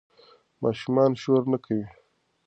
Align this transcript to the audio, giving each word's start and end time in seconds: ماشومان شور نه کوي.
ماشومان 0.61 1.11
شور 1.21 1.41
نه 1.51 1.57
کوي. 1.65 1.85